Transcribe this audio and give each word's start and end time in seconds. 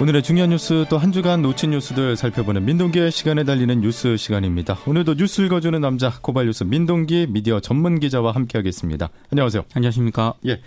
오늘의 0.00 0.22
중요한 0.24 0.50
뉴스 0.50 0.84
또 0.90 0.98
한 0.98 1.12
주간 1.12 1.40
놓친 1.42 1.70
뉴스들 1.70 2.16
살펴보는 2.16 2.64
민동기의 2.64 3.12
시간에 3.12 3.44
달리는 3.44 3.80
뉴스 3.80 4.16
시간입니다. 4.16 4.78
오늘도 4.86 5.14
뉴스 5.14 5.42
읽어주는 5.42 5.80
남자 5.80 6.12
고발 6.20 6.46
뉴스 6.46 6.64
민동기 6.64 7.28
미디어 7.30 7.60
전문 7.60 8.00
기자와 8.00 8.32
함께하겠습니다. 8.32 9.10
안녕하세요. 9.30 9.62
안녕하십니까. 9.72 10.34
예. 10.46 10.60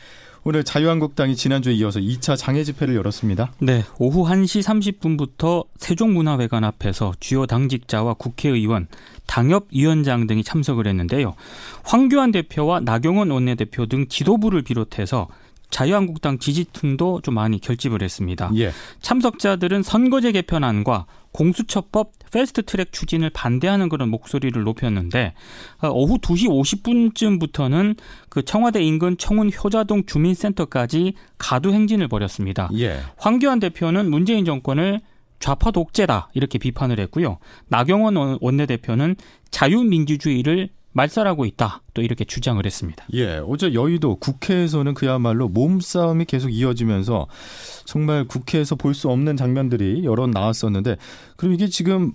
오늘 0.44 0.64
자유한국당이 0.64 1.36
지난주에 1.36 1.74
이어서 1.74 2.00
2차 2.00 2.38
장애 2.38 2.64
집회를 2.64 2.96
열었습니다. 2.96 3.52
네, 3.60 3.84
오후 4.00 4.24
1시 4.26 4.64
30분부터 4.64 5.66
세종문화회관 5.76 6.64
앞에서 6.64 7.12
주요 7.20 7.46
당직자와 7.46 8.14
국회의원, 8.14 8.88
당협위원장 9.26 10.26
등이 10.26 10.46
참석을 10.46 10.88
했는데요. 10.88 11.36
황교안 11.84 12.32
대표와 12.32 12.80
나경원 12.80 13.30
원내대표 13.30 13.88
등 13.88 14.08
지도부를 14.08 14.62
비롯해서 14.62 15.28
자유한국당 15.70 16.40
지지층도 16.40 17.22
좀 17.24 17.36
많이 17.36 17.60
결집을 17.60 18.02
했습니다. 18.02 18.52
예. 18.56 18.72
참석자들은 19.02 19.84
선거제 19.84 20.32
개편안과 20.32 21.06
공수처법 21.32 22.14
패스트트랙 22.32 22.92
추진을 22.92 23.30
반대하는 23.30 23.90
그런 23.90 24.10
목소리를 24.10 24.62
높였는데 24.64 25.34
어, 25.82 25.90
오후 25.90 26.18
2시 26.18 26.48
50분쯤부터는 26.48 27.98
그 28.30 28.44
청와대 28.44 28.82
인근 28.82 29.18
청운 29.18 29.52
효자동 29.52 30.06
주민센터까지 30.06 31.14
가두 31.38 31.72
행진을 31.72 32.08
벌였습니다. 32.08 32.70
예. 32.78 33.00
황교안 33.18 33.60
대표는 33.60 34.10
문재인 34.10 34.46
정권을 34.46 35.02
좌파 35.40 35.70
독재다 35.72 36.30
이렇게 36.34 36.58
비판을 36.58 37.00
했고요. 37.00 37.38
나경원 37.68 38.40
원내대표는 38.42 39.16
자유민주주의를 39.52 40.70
말살하고 40.98 41.46
있다. 41.46 41.82
또 41.94 42.02
이렇게 42.02 42.26
주장을 42.26 42.64
했습니다. 42.66 43.06
예, 43.14 43.40
어제 43.48 43.74
여의도 43.74 44.16
국회에서는 44.16 44.94
그야말로 44.96 45.48
몸싸움이 45.48 46.26
계속 46.26 46.50
이어지면서 46.50 47.28
정말 47.86 48.26
국회에서 48.26 48.76
볼 48.76 48.94
수 48.98 49.10
없는 49.10 49.38
장면들이 49.38 50.04
여러 50.06 50.26
나왔었는데 50.26 50.96
그럼 51.36 51.54
이게 51.54 51.68
지금 51.68 52.14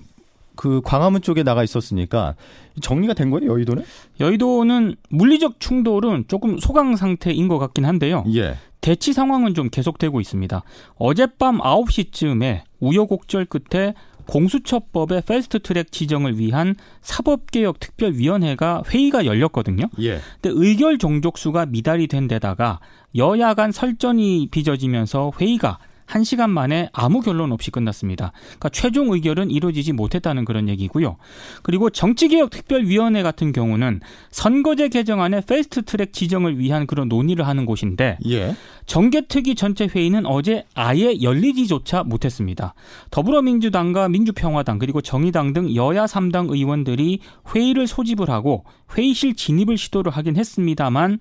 그 0.57 0.81
광화문 0.85 1.23
쪽에 1.23 1.45
나가 1.45 1.63
있었으니까 1.63 2.35
정리가 2.81 3.15
된 3.15 3.31
거예요, 3.31 3.51
여의도는? 3.53 3.85
여의도는 4.21 4.97
물리적 5.11 5.61
충돌은 5.61 6.25
조금 6.29 6.59
소강 6.59 6.97
상태인 6.97 7.47
것 7.47 7.59
같긴 7.59 7.85
한데요. 7.85 8.25
예. 8.35 8.57
대치 8.81 9.13
상황은 9.13 9.55
좀 9.55 9.71
계속되고 9.71 10.21
있습니다. 10.21 10.63
어젯밤 10.97 11.59
9시쯤에 11.59 12.63
우여곡절 12.81 13.45
끝에 13.47 13.95
공수처법의 14.27 15.23
패스트트랙 15.27 15.93
지정을 15.93 16.39
위한 16.39 16.75
사법개혁 17.01 17.81
특별위원회가 17.81 18.83
회의가 18.89 19.27
열렸거든요. 19.27 19.89
예. 20.01 20.21
근데 20.41 20.51
의결 20.53 20.99
종족수가 20.99 21.67
미달이 21.67 22.07
된 22.07 22.29
데다가 22.29 22.81
여야 23.17 23.55
간 23.55 23.73
설전이 23.73 24.49
빚어지면서 24.51 25.33
회의가 25.41 25.79
1시간 26.07 26.51
만에 26.51 26.89
아무 26.93 27.21
결론 27.21 27.53
없이 27.53 27.71
끝났습니다. 27.71 28.33
그러니까 28.45 28.69
최종 28.69 29.13
의결은 29.13 29.51
이루어지지 29.51 29.93
못했다는 29.93 30.45
그런 30.45 30.69
얘기고요. 30.69 31.17
그리고 31.63 31.91
정치개혁특별위원회 31.91 33.23
같은 33.23 33.53
경우는 33.53 34.01
선거제 34.31 34.89
개정안의 34.89 35.43
패스트트랙 35.47 36.13
지정을 36.13 36.59
위한 36.59 36.87
그런 36.87 37.09
논의를 37.09 37.47
하는 37.47 37.67
곳인데 37.67 38.19
예. 38.29 38.55
정개특위 38.87 39.55
전체 39.55 39.87
회의는 39.87 40.27
어제 40.27 40.65
아예 40.75 41.21
열리지조차 41.23 42.03
못했습니다. 42.05 42.75
더불어민주당과 43.11 44.09
민주평화당 44.09 44.79
그리고 44.79 45.01
정의당 45.01 45.53
등 45.53 45.75
여야 45.75 46.07
3당 46.07 46.51
의원들이 46.51 47.21
회의를 47.55 47.87
소집을 47.87 48.29
하고 48.29 48.65
회의실 48.97 49.35
진입을 49.35 49.79
시도를 49.79 50.13
하긴 50.13 50.37
했습니다만 50.37 51.19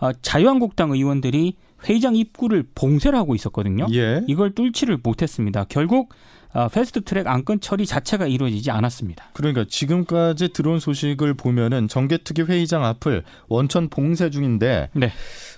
어, 0.00 0.12
자유한국당 0.20 0.90
의원들이 0.90 1.54
회의장 1.84 2.16
입구를 2.16 2.64
봉쇄를 2.74 3.18
하고 3.18 3.34
있었거든요. 3.34 3.86
예. 3.92 4.22
이걸 4.26 4.54
뚫지를 4.54 4.98
못했습니다. 5.02 5.64
결국 5.68 6.10
어, 6.54 6.68
패스트트랙 6.68 7.26
안건 7.26 7.60
처리 7.60 7.86
자체가 7.86 8.26
이루어지지 8.26 8.70
않았습니다. 8.70 9.24
그러니까 9.32 9.64
지금까지 9.68 10.50
들어온 10.52 10.78
소식을 10.80 11.34
보면은 11.34 11.88
정개특위 11.88 12.46
회의장 12.46 12.84
앞을 12.84 13.22
원천 13.48 13.88
봉쇄 13.88 14.28
중인데 14.30 14.90
네. 14.92 15.12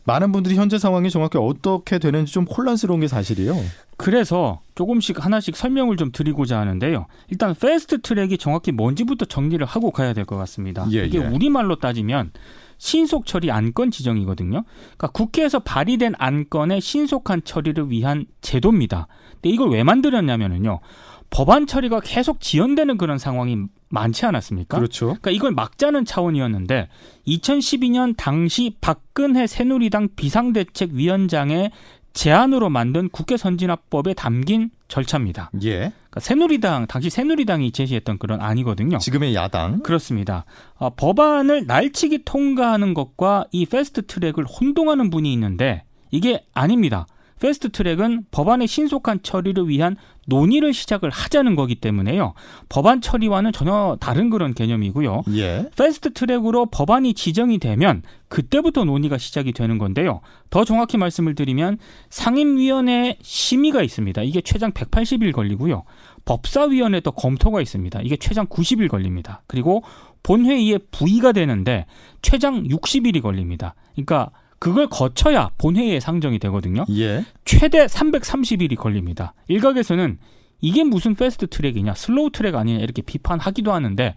많은 0.04 0.32
분들이 0.32 0.54
현재 0.56 0.78
상황이 0.78 1.10
정확히 1.10 1.38
어떻게 1.38 1.98
되는지 1.98 2.32
좀 2.32 2.44
혼란스러운 2.44 3.00
게 3.00 3.08
사실이에요. 3.08 3.56
그래서 3.96 4.60
조금씩 4.74 5.24
하나씩 5.24 5.56
설명을 5.56 5.96
좀 5.96 6.12
드리고자 6.12 6.58
하는데요. 6.60 7.06
일단 7.30 7.54
패스트 7.54 8.00
트랙이 8.02 8.38
정확히 8.38 8.70
뭔지부터 8.72 9.24
정리를 9.24 9.64
하고 9.64 9.90
가야 9.90 10.12
될 10.12 10.24
것 10.24 10.36
같습니다. 10.36 10.86
예, 10.92 11.04
이게 11.04 11.18
예. 11.18 11.22
우리말로 11.26 11.76
따지면 11.76 12.30
신속 12.78 13.26
처리 13.26 13.50
안건 13.50 13.90
지정이거든요. 13.90 14.64
그러니까 14.96 15.08
국회에서 15.08 15.60
발의된 15.60 16.14
안건의 16.18 16.80
신속한 16.80 17.42
처리를 17.44 17.90
위한 17.90 18.26
제도입니다. 18.40 19.06
근데 19.44 19.50
이걸 19.50 19.70
왜 19.70 19.82
만들었냐면은요. 19.82 20.80
법안 21.28 21.66
처리가 21.66 22.00
계속 22.00 22.40
지연되는 22.40 22.96
그런 22.96 23.18
상황이 23.18 23.58
많지 23.90 24.24
않았습니까? 24.24 24.78
그렇죠. 24.78 25.06
그러니까 25.06 25.30
이걸 25.32 25.52
막자는 25.52 26.06
차원이었는데 26.06 26.88
2012년 27.26 28.14
당시 28.16 28.76
박근혜 28.80 29.46
새누리당 29.46 30.08
비상대책위원장의 30.16 31.72
제안으로 32.14 32.70
만든 32.70 33.08
국회 33.10 33.36
선진화법에 33.36 34.14
담긴 34.14 34.70
절차입니다. 34.88 35.50
예. 35.64 35.70
그러니까 35.78 36.20
새누리당 36.20 36.86
당시 36.86 37.10
새누리당이 37.10 37.72
제시했던 37.72 38.18
그런 38.18 38.40
안이거든요. 38.40 38.98
지금의 38.98 39.34
야당 39.34 39.80
그렇습니다. 39.80 40.44
어, 40.76 40.90
법안을 40.94 41.66
날치기 41.66 42.20
통과하는 42.24 42.94
것과 42.94 43.46
이 43.50 43.66
패스트 43.66 44.06
트랙을 44.06 44.44
혼동하는 44.44 45.10
분이 45.10 45.30
있는데 45.32 45.82
이게 46.12 46.44
아닙니다. 46.54 47.06
패스트 47.44 47.68
트랙은 47.68 48.24
법안의 48.30 48.66
신속한 48.66 49.20
처리를 49.22 49.68
위한 49.68 49.96
논의를 50.26 50.72
시작을 50.72 51.10
하자는 51.10 51.56
거기 51.56 51.74
때문에요. 51.74 52.32
법안 52.70 53.02
처리와는 53.02 53.52
전혀 53.52 53.98
다른 54.00 54.30
그런 54.30 54.54
개념이고요. 54.54 55.24
예. 55.36 55.68
패스트 55.76 56.14
트랙으로 56.14 56.64
법안이 56.70 57.12
지정이 57.12 57.58
되면 57.58 58.00
그때부터 58.28 58.84
논의가 58.84 59.18
시작이 59.18 59.52
되는 59.52 59.76
건데요. 59.76 60.22
더 60.48 60.64
정확히 60.64 60.96
말씀을 60.96 61.34
드리면 61.34 61.76
상임위원회 62.08 63.18
심의가 63.20 63.82
있습니다. 63.82 64.22
이게 64.22 64.40
최장 64.40 64.72
180일 64.72 65.32
걸리고요. 65.32 65.82
법사위원회도 66.24 67.12
검토가 67.12 67.60
있습니다. 67.60 68.00
이게 68.04 68.16
최장 68.16 68.46
90일 68.46 68.88
걸립니다. 68.88 69.42
그리고 69.46 69.82
본회의에 70.22 70.78
부의가 70.90 71.32
되는데 71.32 71.84
최장 72.22 72.64
60일이 72.64 73.20
걸립니다. 73.20 73.74
그러니까 73.92 74.30
그걸 74.64 74.86
거쳐야 74.86 75.50
본회의에 75.58 76.00
상정이 76.00 76.38
되거든요. 76.38 76.86
예. 76.96 77.22
최대 77.44 77.84
330일이 77.84 78.78
걸립니다. 78.78 79.34
일각에서는 79.48 80.16
이게 80.62 80.84
무슨 80.84 81.14
패스트 81.14 81.48
트랙이냐, 81.48 81.92
slow 81.92 82.30
track 82.30 82.54
아니냐 82.54 82.78
이렇게 82.78 83.02
비판하기도 83.02 83.74
하는데 83.74 84.14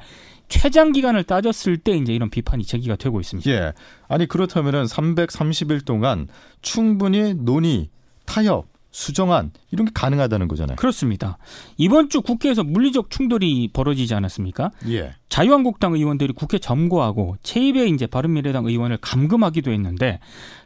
최장 0.47 0.93
기간을 0.93 1.25
따졌을 1.25 1.75
때 1.75 1.97
이제 1.97 2.13
이런 2.13 2.29
비판이 2.29 2.63
제기가 2.63 2.95
되고 2.95 3.19
있습니다. 3.19 3.51
예. 3.51 3.73
아니 4.07 4.25
그렇다면은 4.25 4.85
330일 4.85 5.83
동안 5.83 6.29
충분히 6.61 7.33
논의, 7.33 7.89
타협, 8.23 8.69
수정안 8.97 9.51
이런 9.69 9.85
게 9.85 9.91
가능하다는 9.93 10.47
거잖아요. 10.47 10.75
그렇습니다. 10.77 11.37
이번 11.77 12.09
주 12.09 12.23
국회에서 12.23 12.63
물리적 12.63 13.11
충돌이 13.11 13.69
벌어지지 13.71 14.15
않았습니까? 14.15 14.71
예. 14.89 15.13
자유한국당 15.29 15.93
의원들이 15.93 16.33
국회 16.33 16.57
점거하고 16.57 17.37
채이배 17.43 17.91
이제 17.91 18.07
바른미래당 18.07 18.65
의원을 18.65 18.97
감금하기도 18.97 19.69
했는데 19.69 20.19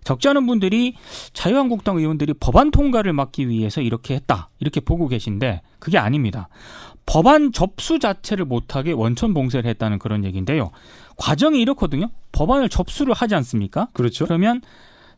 적지 0.06 0.30
않은 0.30 0.48
분들이 0.48 0.96
자유한국당 1.34 1.98
의원들이 1.98 2.36
법안 2.40 2.72
통과를 2.72 3.12
막기 3.12 3.50
위해서 3.50 3.82
이렇게 3.82 4.16
했다 4.16 4.50
이렇게 4.60 4.80
보고 4.80 5.10
계신데 5.10 5.62
그게 5.80 5.98
아닙니다. 5.98 6.48
법안 7.06 7.52
접수 7.52 8.00
자체를 8.00 8.46
못하게 8.46 8.94
원천 8.94 9.34
봉쇄를 9.34 9.70
했다는 9.70 10.00
그런 10.00 10.24
얘기인데요. 10.24 10.72
과정이 11.18 11.60
이렇거든요. 11.60 12.10
법안을 12.32 12.70
접수를 12.70 13.14
하지 13.14 13.36
않습니까? 13.36 13.90
그렇죠. 13.92 14.24
그러면 14.26 14.62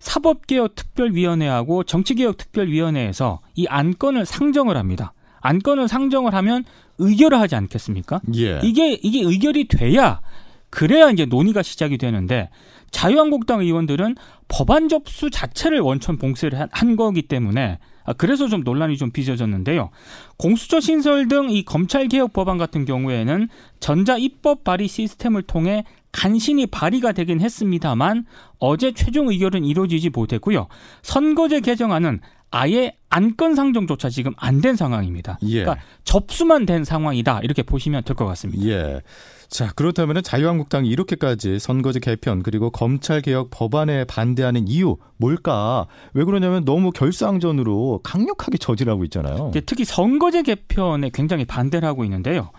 사법개혁특별위원회하고 0.04 1.84
정치개혁특별위원회에서 1.84 3.40
이 3.56 3.66
안건을 3.68 4.26
상정을 4.26 4.78
합니다. 4.78 5.14
안건을 5.42 5.88
상정을 5.88 6.34
하면 6.36 6.64
의결을 7.00 7.40
하지 7.40 7.56
않겠습니까? 7.56 8.22
예. 8.36 8.60
이게 8.64 8.94
이게 9.02 9.22
의결이 9.22 9.68
돼야 9.68 10.22
그래야 10.70 11.10
이제 11.10 11.26
논의가 11.26 11.64
시작이 11.64 11.98
되는데 11.98 12.50
자유한국당 12.92 13.62
의원들은 13.62 14.16
법안 14.48 14.88
접수 14.90 15.30
자체를 15.30 15.80
원천 15.80 16.18
봉쇄를 16.18 16.60
한, 16.60 16.70
한 16.72 16.96
거기 16.96 17.24
때문에 17.24 17.80
아, 18.06 18.14
그래서 18.14 18.48
좀 18.48 18.64
논란이 18.64 18.98
좀 18.98 19.12
빚어졌는데요. 19.12 19.90
공수처 20.38 20.80
신설 20.80 21.28
등 21.28 21.50
이 21.50 21.64
검찰 21.64 22.08
개혁 22.08 22.34
법안 22.34 22.58
같은 22.58 22.86
경우에는 22.86 23.50
전자 23.80 24.18
입법 24.18 24.64
발의 24.64 24.88
시스템을 24.88 25.44
통해 25.44 25.84
간신히 26.12 26.68
발의가 26.68 27.12
되긴 27.12 27.42
했습니다만 27.42 28.26
어제 28.60 28.92
최종 28.92 29.30
의결은 29.30 29.66
이루어지지 29.66 30.10
못했고요. 30.10 30.68
선거제 31.02 31.60
개정안은 31.62 32.22
아예 32.56 32.96
안건 33.10 33.56
상정조차 33.56 34.10
지금 34.10 34.34
안 34.38 34.62
된 34.62 34.76
상황입니다. 34.76 35.40
예. 35.44 35.64
그러니까 35.64 35.84
접수만 36.04 36.66
된 36.66 36.84
상황이다 36.84 37.40
이렇게 37.42 37.64
보시면 37.64 38.04
될 38.04 38.16
것 38.16 38.26
같습니다. 38.26 38.64
예. 38.68 39.02
자 39.50 39.72
그렇다면 39.76 40.24
자유한국당이 40.24 40.88
이렇게까지 40.90 41.60
선거제 41.60 42.00
개편 42.00 42.42
그리고 42.44 42.70
검찰 42.70 43.22
개혁 43.22 43.50
법안에 43.52 44.06
반대하는 44.06 44.68
이유 44.68 44.98
뭘까? 45.18 45.88
왜 46.14 46.24
그러냐면 46.24 46.64
너무 46.66 46.92
결사항전으로 46.92 48.02
강력하게 48.04 48.58
저질하고 48.58 49.04
있잖아요. 49.06 49.52
특히 49.66 49.84
선거제 49.86 50.44
개편에 50.44 51.10
굉장히 51.14 51.46
반대를 51.46 51.88
하고 51.88 52.04
있는데요. 52.04 52.52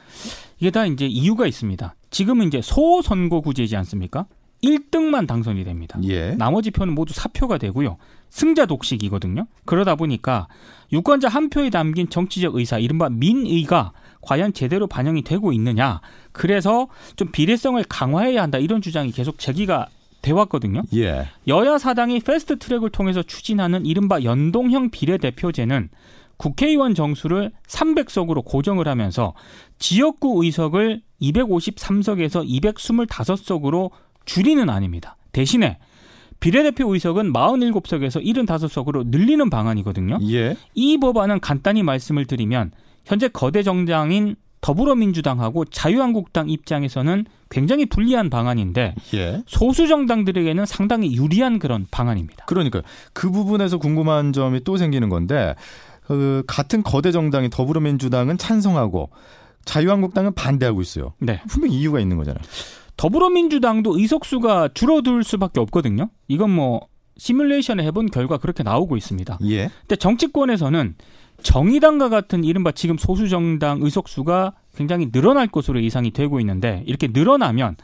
이게 0.61 0.71
다 0.71 0.87
이제 0.87 1.07
이유가 1.07 1.47
있습니다. 1.47 1.95
지금은 2.11 2.47
이제 2.49 2.61
소선거구제지 2.63 3.77
않습니까? 3.77 4.27
1등만 4.65 5.27
당선이 5.27 5.65
됩니다. 5.65 5.99
예. 6.05 6.33
나머지 6.33 6.71
표는 6.71 6.95
모두 6.95 7.13
사표가 7.13 7.59
되고요. 7.59 7.99
승자 8.31 8.67
독식이거든요. 8.67 9.47
그러다 9.65 9.95
보니까 9.95 10.49
유권자 10.93 11.29
한 11.29 11.51
표에 11.51 11.71
담긴 11.71 12.09
정치적 12.09 12.57
의사, 12.57 12.79
이른바 12.79 13.09
민의가 13.09 13.93
과연 14.23 14.53
제대로 14.53 14.87
반영이 14.87 15.23
되고 15.23 15.53
있느냐. 15.53 16.01
그래서 16.33 16.89
좀 17.17 17.31
비례성을 17.31 17.83
강화해야 17.89 18.43
한다. 18.43 18.59
이런 18.59 18.81
주장이 18.81 19.13
계속 19.13 19.39
제기가 19.39 19.89
돼 20.23 20.33
왔거든요. 20.33 20.83
예. 20.95 21.29
여야 21.47 21.79
사당이 21.79 22.21
패스트 22.21 22.59
트랙을 22.59 22.91
통해서 22.91 23.23
추진하는 23.23 23.85
이른바 23.85 24.23
연동형 24.23 24.91
비례대표제는 24.91 25.91
국회의원 26.37 26.95
정수를 26.95 27.53
300석으로 27.69 28.45
고정을 28.45 28.89
하면서 28.89 29.35
지역구 29.79 30.43
의석을 30.43 31.03
253석에서 31.21 32.47
225석으로 32.49 33.91
줄이는 34.25 34.71
아닙니다. 34.71 35.17
대신에 35.33 35.79
비례대표 36.41 36.93
의석은 36.93 37.33
47석에서 37.33 38.23
75석으로 38.23 39.07
늘리는 39.07 39.49
방안이거든요. 39.49 40.19
예. 40.31 40.57
이 40.75 40.99
법안은 40.99 41.41
간단히 41.41 41.83
말씀을 41.83 42.27
드리면 42.27 42.73
현재 43.05 43.29
거대 43.29 43.63
정당인 43.63 44.37
더불어민주당하고 44.61 45.67
자유한국당 45.67 46.49
입장에서는 46.49 47.27
굉장히 47.51 47.85
불리한 47.85 48.31
방안인데 48.31 48.95
예. 49.13 49.43
소수 49.47 49.89
정당들에게는 49.89 50.65
상당히 50.65 51.15
유리한 51.15 51.59
그런 51.59 51.87
방안입니다. 51.91 52.47
그러니까 52.47 52.81
그 53.13 53.31
부분에서 53.31 53.77
궁금한 53.79 54.33
점이 54.33 54.65
또 54.65 54.79
생기는 54.79 55.11
건데 55.11 55.55
그 56.07 56.43
같은 56.47 56.83
거대 56.83 57.13
정당인 57.13 57.51
더불어민주당은 57.51 58.39
찬성하고 58.39 59.11
자유한국당은 59.65 60.35
반대하고 60.35 60.81
있어요. 60.81 61.13
네. 61.19 61.41
분명 61.49 61.71
이유가 61.71 62.01
있는 62.01 62.17
거잖아요. 62.17 62.43
더불어민주당도 62.97 63.99
의석수가 63.99 64.71
줄어들 64.75 65.25
수밖에 65.25 65.61
없거든요. 65.61 66.11
이건 66.29 66.51
뭐 66.51 66.87
시뮬레이션을 67.17 67.85
해본 67.85 68.11
결과 68.11 68.39
그렇게 68.39 68.63
나오고 68.63 68.97
있습니다. 68.97 69.39
예. 69.45 69.71
근데 69.81 69.97
정치권에서는 69.97 70.97
정의당과 71.43 72.09
같은 72.09 72.45
이른바 72.45 72.73
지금 72.73 72.97
소수 72.97 73.29
정당 73.29 73.81
의석수가 73.83 74.53
굉장히 74.77 75.11
늘어날 75.13 75.47
것으로 75.47 75.83
예상이 75.83 76.11
되고 76.11 76.41
있는데 76.41 76.83
이렇게 76.87 77.09
늘어나면 77.09 77.77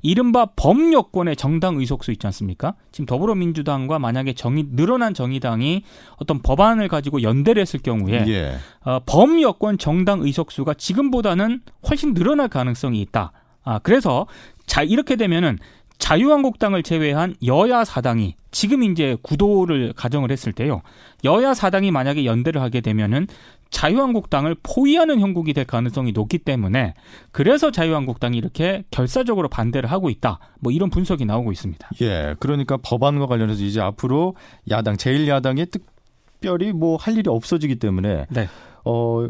이른바 0.00 0.46
범여권의 0.54 1.34
정당 1.36 1.76
의석수 1.78 2.12
있지 2.12 2.26
않습니까? 2.28 2.74
지금 2.92 3.06
더불어민주당과 3.06 3.98
만약에 3.98 4.34
정의 4.34 4.66
늘어난 4.70 5.12
정의당이 5.12 5.82
어떤 6.16 6.40
법안을 6.40 6.86
가지고 6.88 7.22
연대를 7.22 7.60
했을 7.60 7.80
경우에 7.80 8.24
예. 8.28 8.54
어, 8.84 9.00
범여권 9.04 9.78
정당 9.78 10.20
의석수가 10.20 10.74
지금보다는 10.74 11.62
훨씬 11.88 12.14
늘어날 12.14 12.48
가능성이 12.48 13.00
있다. 13.02 13.32
아, 13.68 13.78
그래서 13.80 14.26
자 14.66 14.82
이렇게 14.82 15.16
되면은 15.16 15.58
자유한국당을 15.98 16.82
제외한 16.82 17.34
여야 17.44 17.84
사당이 17.84 18.36
지금 18.50 18.82
이제 18.82 19.16
구도를 19.22 19.92
가정을 19.94 20.30
했을 20.30 20.52
때요. 20.52 20.80
여야 21.24 21.52
사당이 21.52 21.90
만약에 21.90 22.24
연대를 22.24 22.62
하게 22.62 22.80
되면은 22.80 23.26
자유한국당을 23.70 24.56
포위하는 24.62 25.20
형국이 25.20 25.52
될 25.52 25.66
가능성이 25.66 26.12
높기 26.12 26.38
때문에 26.38 26.94
그래서 27.32 27.70
자유한국당이 27.70 28.38
이렇게 28.38 28.84
결사적으로 28.90 29.48
반대를 29.48 29.90
하고 29.90 30.08
있다. 30.08 30.38
뭐 30.60 30.72
이런 30.72 30.88
분석이 30.88 31.26
나오고 31.26 31.52
있습니다. 31.52 31.90
예. 32.00 32.34
그러니까 32.38 32.78
법안과 32.82 33.26
관련해서 33.26 33.62
이제 33.62 33.80
앞으로 33.82 34.34
야당 34.70 34.96
제1야당이 34.96 35.70
특별히 35.70 36.72
뭐 36.72 36.96
할 36.96 37.18
일이 37.18 37.28
없어지기 37.28 37.76
때문에 37.76 38.24
네. 38.30 38.48
어 38.84 39.28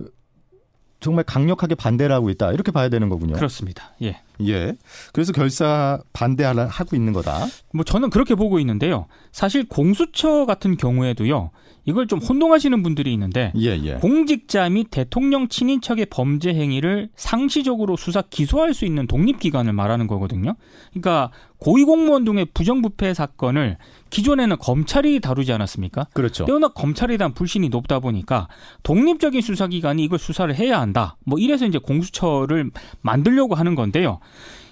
정말 1.00 1.25
강력하게 1.25 1.75
반대를 1.75 2.14
하고 2.14 2.31
있다 2.31 2.52
이렇게 2.52 2.70
봐야 2.70 2.88
되는 2.88 3.08
거군요. 3.08 3.35
그렇습니다. 3.35 3.94
예. 4.02 4.20
예. 4.46 4.75
그래서 5.12 5.32
결사 5.32 5.99
반대하고 6.12 6.94
있는 6.94 7.12
거다. 7.12 7.46
뭐 7.73 7.85
저는 7.85 8.11
그렇게 8.11 8.35
보고 8.35 8.58
있는데요. 8.61 9.06
사실 9.32 9.67
공수처 9.69 10.46
같은 10.46 10.76
경우에도요. 10.76 11.50
이걸 11.85 12.06
좀 12.06 12.19
혼동하시는 12.19 12.82
분들이 12.82 13.14
있는데 13.14 13.50
예, 13.56 13.70
예. 13.82 13.94
공직자 13.94 14.69
및 14.69 14.88
대통령 14.90 15.49
친인척의 15.49 16.06
범죄 16.11 16.52
행위를 16.52 17.08
상시적으로 17.17 17.96
수사 17.96 18.20
기소할 18.20 18.75
수 18.75 18.85
있는 18.85 19.06
독립기관을 19.06 19.73
말하는 19.73 20.06
거거든요. 20.06 20.55
그러니까 20.90 21.31
고위공무원 21.56 22.25
등의 22.25 22.49
부정부패 22.52 23.14
사건을 23.14 23.79
기존에는 24.11 24.58
검찰이 24.58 25.20
다루지 25.20 25.52
않았습니까? 25.52 26.08
그렇죠. 26.12 26.46
워낙 26.49 26.75
검찰에 26.75 27.17
대한 27.17 27.32
불신이 27.32 27.70
높다 27.70 28.00
보니까 28.00 28.49
독립적인 28.82 29.40
수사기관이 29.40 30.05
이걸 30.05 30.19
수사를 30.19 30.55
해야 30.55 30.81
한다. 30.81 31.17
뭐 31.25 31.38
이래서 31.38 31.67
이제 31.67 31.79
공수처를 31.79 32.70
만들려고 33.00 33.55
하는 33.55 33.75
건데요. 33.75 34.20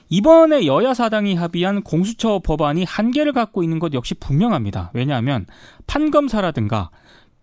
이번에 0.08 0.67
여야 0.67 0.94
사당이 0.94 1.35
합의한 1.35 1.82
공수처 1.82 2.41
법안이 2.44 2.85
한계를 2.85 3.32
갖고 3.32 3.62
있는 3.62 3.79
것 3.79 3.93
역시 3.93 4.14
분명합니다. 4.14 4.91
왜냐하면 4.94 5.47
판검사라든가 5.87 6.91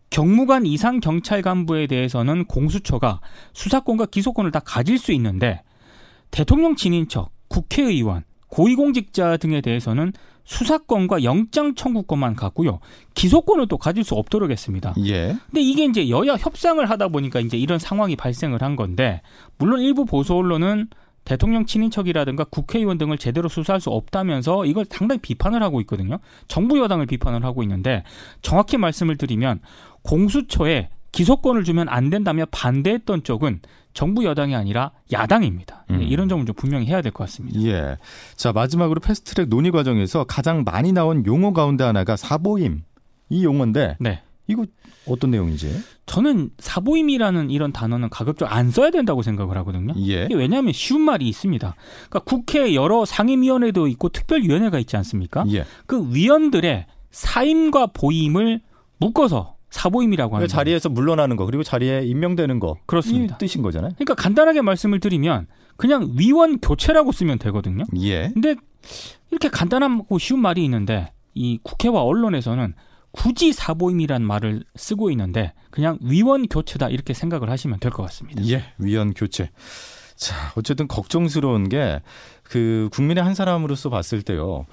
경무관 0.09 0.65
이상 0.65 0.99
경찰 0.99 1.41
간부에 1.41 1.87
대해서는 1.87 2.45
공수처가 2.45 3.19
수사권과 3.53 4.05
기소권을 4.07 4.51
다 4.51 4.59
가질 4.59 4.97
수 4.97 5.11
있는데 5.13 5.61
대통령 6.31 6.75
친인척, 6.75 7.31
국회의원, 7.47 8.23
고위공직자 8.47 9.37
등에 9.37 9.61
대해서는 9.61 10.13
수사권과 10.45 11.23
영장 11.23 11.73
청구권만 11.73 12.35
갖고요. 12.35 12.79
기소권을 13.15 13.67
또 13.67 13.77
가질 13.77 14.03
수 14.03 14.15
없도록 14.15 14.51
했습니다. 14.51 14.93
예. 15.05 15.35
근데 15.47 15.61
이게 15.61 15.85
이제 15.85 16.09
여야 16.09 16.33
협상을 16.35 16.87
하다 16.87 17.07
보니까 17.07 17.39
이제 17.39 17.57
이런 17.57 17.79
상황이 17.79 18.15
발생을 18.15 18.61
한 18.61 18.75
건데 18.75 19.21
물론 19.57 19.81
일부 19.81 20.05
보수 20.05 20.35
언론은 20.35 20.89
대통령 21.25 21.65
친인척이라든가 21.65 22.43
국회의원 22.45 22.97
등을 22.97 23.17
제대로 23.17 23.47
수사할 23.49 23.79
수 23.79 23.89
없다면서 23.89 24.65
이걸 24.65 24.85
상당히 24.89 25.21
비판을 25.21 25.63
하고 25.63 25.79
있거든요. 25.81 26.19
정부 26.47 26.79
여당을 26.79 27.05
비판을 27.05 27.43
하고 27.45 27.63
있는데 27.63 28.03
정확히 28.41 28.77
말씀을 28.77 29.17
드리면 29.17 29.59
공수처에 30.03 30.89
기소권을 31.11 31.63
주면 31.63 31.89
안 31.89 32.09
된다며 32.09 32.45
반대했던 32.51 33.23
쪽은 33.23 33.61
정부 33.93 34.25
여당이 34.25 34.55
아니라 34.55 34.91
야당입니다. 35.11 35.85
음. 35.91 36.01
이런 36.01 36.27
점을 36.27 36.43
좀 36.45 36.55
분명히 36.55 36.87
해야 36.87 37.01
될 37.01 37.11
것 37.11 37.25
같습니다. 37.25 37.61
예. 37.61 37.97
자 38.35 38.51
마지막으로 38.51 38.99
패스트트랙 38.99 39.47
논의 39.49 39.71
과정에서 39.71 40.23
가장 40.23 40.63
많이 40.65 40.91
나온 40.91 41.23
용어 41.27 41.53
가운데 41.53 41.83
하나가 41.83 42.15
사보임 42.15 42.83
이 43.29 43.45
용어인데 43.45 43.97
네. 43.99 44.21
이거 44.47 44.65
어떤 45.07 45.31
내용이지? 45.31 45.71
저는 46.05 46.49
사보임이라는 46.59 47.49
이런 47.49 47.71
단어는 47.71 48.09
가급적 48.09 48.51
안 48.51 48.71
써야 48.71 48.89
된다고 48.91 49.21
생각을 49.21 49.57
하거든요. 49.57 49.93
예. 50.05 50.27
왜냐하면 50.31 50.73
쉬운 50.73 51.01
말이 51.01 51.27
있습니다. 51.27 51.75
그러니까 52.09 52.19
국회 52.19 52.73
여러 52.73 53.05
상임위원회도 53.05 53.87
있고 53.87 54.09
특별위원회가 54.09 54.79
있지 54.79 54.97
않습니까? 54.97 55.45
예. 55.51 55.65
그 55.85 56.13
위원들의 56.13 56.85
사임과 57.11 57.87
보임을 57.87 58.61
묶어서 58.97 59.55
사보임이라고 59.69 60.35
하는 60.35 60.45
그 60.45 60.51
자리에서 60.51 60.89
물러나는 60.89 61.35
거 61.35 61.45
그리고 61.45 61.63
자리에 61.63 62.03
임명되는 62.05 62.59
거 62.59 62.77
그렇습니다. 62.85 63.37
뜻인 63.37 63.61
거잖아요. 63.61 63.93
그러니까 63.95 64.13
간단하게 64.15 64.61
말씀을 64.61 64.99
드리면 64.99 65.47
그냥 65.77 66.11
위원 66.17 66.59
교체라고 66.59 67.11
쓰면 67.11 67.39
되거든요. 67.39 67.85
예. 68.01 68.29
근데 68.33 68.55
이렇게 69.31 69.49
간단하고 69.49 70.19
쉬운 70.19 70.41
말이 70.41 70.63
있는데 70.65 71.11
이 71.33 71.59
국회와 71.63 72.03
언론에서는 72.03 72.73
굳이 73.13 73.53
사보임이란 73.53 74.23
말을 74.23 74.63
쓰고 74.75 75.09
있는데 75.11 75.53
그냥 75.71 75.97
위원 76.01 76.47
교체다 76.47 76.89
이렇게 76.89 77.13
생각을 77.13 77.49
하시면 77.49 77.79
될 77.79 77.91
것 77.91 78.03
같습니다. 78.03 78.43
예, 78.47 78.65
위원 78.77 79.13
교체. 79.13 79.49
자, 80.15 80.35
어쨌든 80.55 80.87
걱정스러운 80.87 81.69
게 81.69 82.01
그 82.43 82.89
국민의 82.91 83.23
한 83.23 83.33
사람으로서 83.33 83.89
봤을 83.89 84.21
때요. 84.21 84.65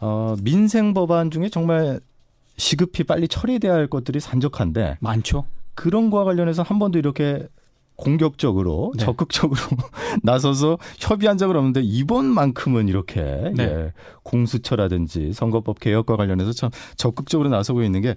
어, 0.00 0.34
민생 0.42 0.94
법안 0.94 1.30
중에 1.30 1.48
정말 1.48 2.00
시급히 2.56 3.04
빨리 3.04 3.28
처리돼야 3.28 3.72
할 3.72 3.86
것들이 3.86 4.18
산적한데 4.18 4.96
많죠. 5.00 5.44
그런 5.74 6.10
거와 6.10 6.24
관련해서 6.24 6.62
한 6.62 6.78
번도 6.78 6.98
이렇게 6.98 7.46
공격적으로 8.00 8.92
네. 8.96 9.04
적극적으로 9.04 9.60
나서서 10.22 10.78
협의한 10.98 11.36
적은 11.36 11.54
없는데 11.54 11.82
이번만큼은 11.82 12.88
이렇게 12.88 13.20
네. 13.54 13.62
예, 13.64 13.92
공수처라든지 14.22 15.32
선거법 15.34 15.78
개혁과 15.80 16.16
관련해서 16.16 16.52
참 16.52 16.70
적극적으로 16.96 17.50
나서고 17.50 17.82
있는 17.82 18.00
게 18.00 18.14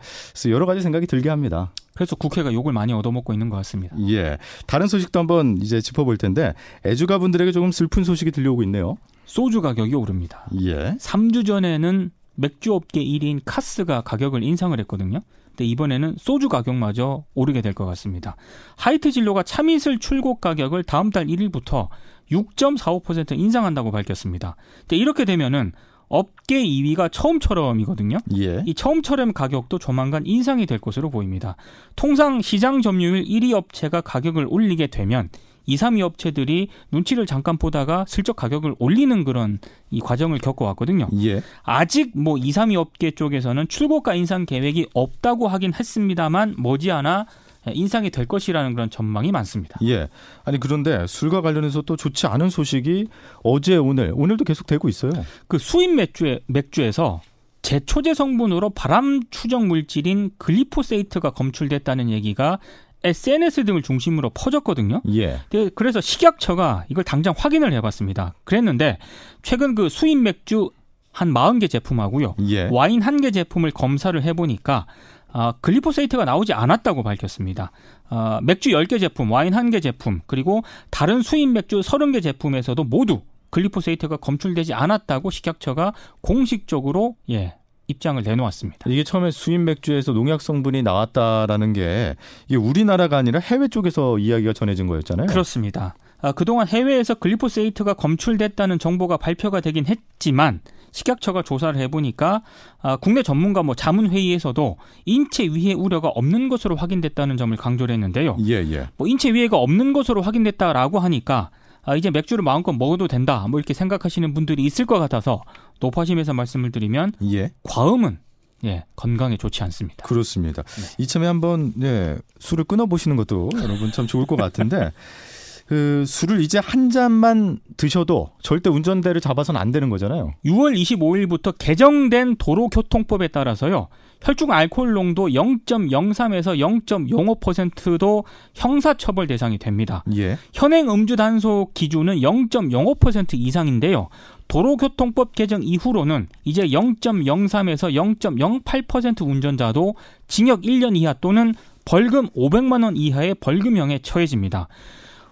여러 0.50 0.66
가지 0.66 0.82
생각이 0.82 1.06
들게 1.06 1.30
합니다. 1.30 1.74
그래서 1.96 2.16
국회가 2.16 2.52
욕을 2.54 2.72
많이 2.72 2.94
얻어먹고 2.94 3.34
있는 3.34 3.50
것 3.50 3.58
같습니다. 3.58 3.96
예. 4.08 4.38
다른 4.66 4.88
소식도 4.88 5.20
한번 5.20 5.58
이제 5.62 5.82
짚어볼 5.82 6.18
텐데 6.18 6.54
애주가 6.86 7.20
분들에게 7.20 7.52
조금 7.52 7.72
슬픈 7.72 8.04
소식이 8.04 8.32
들려오고 8.32 8.63
있네요. 8.63 8.96
소주 9.25 9.62
가격이 9.62 9.94
오릅니다. 9.94 10.48
예. 10.62 10.96
3주 11.00 11.46
전에는 11.46 12.12
맥주업계 12.36 13.04
1위인 13.04 13.42
카스가 13.46 14.02
가격을 14.02 14.44
인상을 14.44 14.80
했거든요. 14.80 15.20
근데 15.53 15.65
이번에는 15.65 16.15
소주 16.17 16.50
가격마저 16.50 17.25
오르게 17.36 17.62
될 17.62 17.74
것 17.74 17.86
같습니다. 17.86 18.36
하이트 18.75 19.12
진로가 19.12 19.43
참이슬 19.43 20.00
출고 20.00 20.36
가격을 20.36 20.83
다음 20.83 21.10
달 21.10 21.27
1일부터 21.27 21.89
6.45% 22.31 23.38
인상한다고 23.38 23.91
밝혔습니다. 23.91 24.55
근데 24.81 24.98
이렇게 24.98 25.25
되면은 25.25 25.72
업계 26.10 26.63
2위가 26.63 27.12
처음처럼이거든요. 27.12 28.17
예. 28.38 28.63
이 28.67 28.74
처음처럼 28.75 29.33
가격도 29.33 29.79
조만간 29.79 30.24
인상이 30.25 30.65
될 30.67 30.77
것으로 30.77 31.10
보입니다. 31.10 31.55
통상 31.95 32.41
시장 32.41 32.81
점유율 32.81 33.24
1위 33.24 33.53
업체가 33.53 34.01
가격을 34.01 34.45
올리게 34.50 34.88
되면 34.88 35.29
2, 35.65 35.75
3위 35.75 36.01
업체들이 36.01 36.70
눈치를 36.91 37.25
잠깐 37.25 37.58
보다가 37.58 38.05
슬쩍 38.08 38.36
가격을 38.36 38.75
올리는 38.79 39.24
그런 39.24 39.60
이 39.91 40.00
과정을 40.00 40.39
겪어왔거든요. 40.39 41.08
예. 41.24 41.41
아직 41.63 42.12
뭐 42.15 42.38
2, 42.38 42.51
3위 42.51 42.75
업계 42.75 43.12
쪽에서는 43.12 43.67
출고가 43.67 44.15
인상 44.15 44.46
계획이 44.46 44.88
없다고 44.93 45.48
하긴 45.48 45.74
했습니다만 45.74 46.55
머지않아 46.58 47.25
인상이 47.72 48.10
될 48.10 48.25
것이라는 48.25 48.74
그런 48.74 48.89
전망이 48.89 49.32
많습니다. 49.32 49.79
예. 49.84 50.10
아니 50.43 50.60
그런데 50.60 51.08
술과 51.08 51.41
관련해서 51.41 51.82
또 51.84 51.96
좋지 51.96 52.27
않은 52.27 52.50
소식이 52.50 53.08
어제 53.43 53.77
오늘 53.77 54.12
오늘도 54.15 54.43
계속 54.43 54.67
되고 54.67 54.89
있어요. 54.89 55.12
그 55.48 55.58
수입 55.58 55.96
맥주에 55.96 56.41
맥주에서 56.48 57.22
제초제 57.62 58.13
성분으로 58.13 58.72
발암 58.72 59.22
추정 59.32 59.70
물질인 59.70 60.32
글리포세이트가 60.38 61.32
검출됐다는 61.32 62.10
얘기가 62.10 62.60
SNS 63.03 63.65
등을 63.65 63.81
중심으로 63.81 64.29
퍼졌거든요. 64.31 65.01
예. 65.13 65.39
그래서 65.75 66.00
식약처가 66.01 66.86
이걸 66.89 67.03
당장 67.03 67.33
확인을 67.38 67.74
해봤습니다. 67.74 68.33
그랬는데 68.43 68.98
최근 69.41 69.75
그 69.75 69.89
수입 69.89 70.17
맥주 70.19 70.72
한 71.12 71.31
40개 71.33 71.69
제품하고요. 71.69 72.36
예. 72.50 72.69
와인 72.72 73.01
한 73.01 73.17
개 73.22 73.31
제품을 73.31 73.72
검사를 73.72 74.22
해보니까 74.22 74.88
아, 75.36 75.53
글리포세이트가 75.62 76.25
나오지 76.25 76.53
않았다고 76.53 77.01
밝혔습니다. 77.03 77.72
아, 78.10 78.39
맥주 78.43 78.69
10개 78.69 79.00
제품, 79.00 79.31
와인 79.31 79.53
1개 79.53 79.81
제품, 79.81 80.22
그리고 80.27 80.62
다른 80.91 81.22
수입 81.24 81.50
맥주 81.50 81.79
30개 81.79 82.22
제품에서도 82.22 82.83
모두 82.83 83.22
글리포세이트가 83.50 84.17
검출되지 84.17 84.74
않았다고 84.74 85.29
식약처가 85.31 85.93
공식적으로 86.22 87.15
예, 87.31 87.55
입장을 87.88 88.22
내놓았습니다. 88.22 88.90
이게 88.90 89.04
처음에 89.04 89.32
수입 89.32 89.62
맥주에서 89.62 90.13
농약 90.13 90.42
성분이 90.42 90.84
나왔다라는 90.84 91.74
게 91.74 92.16
이게 92.48 92.56
우리나라가 92.56 93.18
아니라 93.18 93.40
해외 93.40 93.68
쪽에서 93.68 94.20
이야기가 94.20 94.54
전해진 94.54 94.88
거였잖아요. 94.88 95.28
그렇습니다. 95.28 95.96
아, 96.22 96.32
그동안 96.32 96.68
해외에서 96.68 97.16
글리포세이트가 97.16 97.96
검출됐다는 97.96 98.80
정보가 98.80 99.18
발표가 99.18 99.60
되긴 99.60 99.86
했지만 99.86 100.62
식약처가 100.94 101.42
조사를 101.42 101.78
해보니까 101.82 102.44
아, 102.82 102.96
국내 102.96 103.24
전문가 103.24 103.62
뭐 103.63 103.75
자문회의에서도 103.75 104.78
인체 105.06 105.44
위해 105.44 105.74
우려가 105.74 106.08
없는 106.08 106.48
것으로 106.48 106.78
확인됐다는 106.78 107.36
점을 107.36 107.56
강조를 107.58 107.94
했는데요. 107.94 108.38
예, 108.48 108.54
예. 108.72 108.88
뭐 108.96 109.08
인체 109.08 109.34
위해가 109.34 109.58
없는 109.58 109.92
것으로 109.92 110.22
확인됐다라고 110.22 111.00
하니까 111.00 111.50
아, 111.84 111.96
이제 111.96 112.10
맥주를 112.10 112.44
마음껏 112.44 112.72
먹어도 112.72 113.08
된다. 113.08 113.46
뭐 113.50 113.60
이렇게 113.60 113.74
생각하시는 113.74 114.34
분들이 114.34 114.63
있을 114.63 114.86
것 114.86 115.00
같아서 115.00 115.44
높아심에서 115.80 116.34
말씀을 116.34 116.72
드리면 116.72 117.13
예. 117.32 117.52
과음은 117.63 118.20
예, 118.66 118.86
건강에 118.96 119.36
좋지 119.36 119.62
않습니다. 119.63 120.06
그렇습니다. 120.06 120.63
네. 120.63 120.84
이참에 120.98 121.28
한번 121.28 121.74
예, 121.82 122.18
술을 122.40 122.63
끊어 122.63 122.86
보시는 122.86 123.18
것도 123.18 123.50
여러분 123.56 123.92
참 123.92 124.08
좋을 124.08 124.25
것 124.25 124.38
같은데 124.38 124.92
그 125.65 126.03
술을 126.05 126.41
이제 126.41 126.60
한 126.60 126.89
잔만 126.89 127.60
드셔도 127.77 128.32
절대 128.41 128.70
운전대를 128.70 129.22
잡아서는 129.22 129.60
안 129.60 129.72
되는 129.72 129.89
거잖아요. 129.89 130.34
6월 130.46 130.79
25일부터 130.79 131.55
개정된 131.58 132.36
도로교통법에 132.38 133.29
따라서요. 133.29 133.88
혈중 134.22 134.51
알코올 134.51 134.93
농도 134.93 135.27
0.03에서 135.27 136.58
0.05%도 136.86 138.24
형사처벌 138.53 139.27
대상이 139.27 139.58
됩니다. 139.58 140.03
예. 140.15 140.38
현행 140.53 140.89
음주 140.89 141.17
단속 141.17 141.74
기준은 141.74 142.17
0.05% 142.20 143.34
이상인데요. 143.34 144.08
도로교통법 144.48 145.34
개정 145.36 145.62
이후로는 145.63 146.27
이제 146.46 146.63
0.03에서 146.63 147.93
0.08% 148.22 149.27
운전자도 149.27 149.96
징역 150.27 150.62
1년 150.62 150.96
이하 150.96 151.13
또는 151.13 151.53
벌금 151.86 152.29
500만 152.29 152.84
원 152.84 152.96
이하의 152.96 153.36
벌금형에 153.36 154.00
처해집니다. 154.03 154.70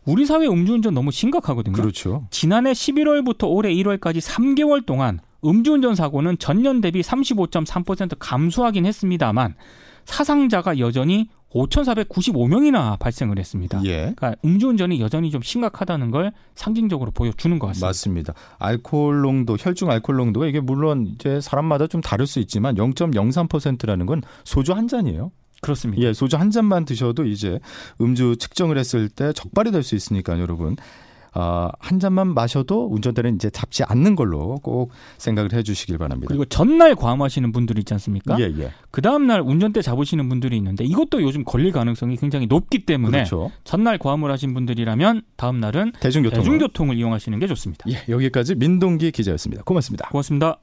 우리 0.05 0.25
사회 0.25 0.47
음주운전 0.47 0.93
너무 0.93 1.11
심각하거든요. 1.11 1.75
그렇죠. 1.75 2.27
지난해 2.31 2.71
11월부터 2.71 3.49
올해 3.49 3.73
1월까지 3.73 4.19
3개월 4.19 4.85
동안 4.85 5.19
음주운전 5.43 5.95
사고는 5.95 6.37
전년 6.37 6.81
대비 6.81 7.01
35.3% 7.01 8.15
감소하긴 8.19 8.85
했습니다만 8.85 9.55
사상자가 10.05 10.79
여전히 10.79 11.29
5,495명이나 11.51 12.97
발생을 12.97 13.37
했습니다. 13.37 13.81
예. 13.83 14.13
그러니까 14.15 14.35
음주운전이 14.45 15.01
여전히 15.01 15.31
좀 15.31 15.41
심각하다는 15.41 16.11
걸 16.11 16.31
상징적으로 16.55 17.11
보여주는 17.11 17.59
것 17.59 17.67
같습니다. 17.67 17.87
맞습니다. 17.87 18.33
알코올 18.57 19.21
농도, 19.21 19.57
혈중 19.59 19.91
알코올 19.91 20.17
농도가 20.17 20.47
이게 20.47 20.59
물론 20.59 21.07
이제 21.07 21.41
사람마다 21.41 21.87
좀 21.87 22.01
다를 22.01 22.25
수 22.25 22.39
있지만 22.39 22.75
0.03%라는 22.75 24.05
건 24.05 24.21
소주 24.45 24.73
한 24.73 24.87
잔이에요. 24.87 25.31
그렇습니다. 25.61 26.03
예, 26.03 26.13
소주 26.13 26.37
한 26.37 26.51
잔만 26.51 26.85
드셔도 26.85 27.25
이제 27.25 27.59
음주 28.01 28.37
측정을 28.37 28.77
했을 28.77 29.09
때 29.09 29.31
적발이 29.33 29.71
될 29.71 29.83
수 29.83 29.95
있으니까 29.95 30.39
여러분 30.39 30.75
어, 31.33 31.69
한 31.79 31.99
잔만 31.99 32.33
마셔도 32.33 32.89
운전대는 32.91 33.35
이제 33.35 33.49
잡지 33.49 33.83
않는 33.83 34.15
걸로 34.15 34.59
꼭 34.61 34.91
생각을 35.17 35.53
해 35.53 35.63
주시길 35.63 35.97
바랍니다. 35.97 36.27
그리고 36.27 36.43
전날 36.43 36.93
과음하시는 36.93 37.51
분들이 37.53 37.79
있지 37.79 37.93
않습니까? 37.93 38.37
예, 38.39 38.43
예. 38.59 38.71
그 38.91 39.01
다음날 39.01 39.39
운전대 39.39 39.81
잡으시는 39.81 40.27
분들이 40.27 40.57
있는데 40.57 40.83
이것도 40.83 41.21
요즘 41.21 41.45
걸릴 41.45 41.71
가능성이 41.71 42.17
굉장히 42.17 42.47
높기 42.47 42.85
때문에 42.85 43.19
그렇죠. 43.19 43.49
전날 43.63 43.97
과음을 43.97 44.29
하신 44.29 44.53
분들이라면 44.53 45.21
다음날은 45.37 45.93
대중교통을, 46.01 46.43
대중교통을 46.43 46.97
이용하시는 46.97 47.39
게 47.39 47.47
좋습니다. 47.47 47.85
예, 47.89 48.03
여기까지 48.09 48.55
민동기 48.55 49.11
기자였습니다. 49.11 49.63
고맙습니다. 49.63 50.09
고맙습니다. 50.09 50.57